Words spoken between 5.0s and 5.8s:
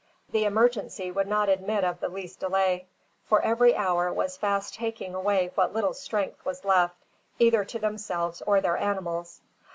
away what